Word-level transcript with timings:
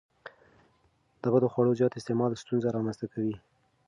د 1.21 1.23
بدخواړو 1.33 1.77
زیات 1.79 1.93
استعمال 1.95 2.31
ستونزې 2.43 2.67
رامنځته 2.75 3.05
کوي. 3.13 3.35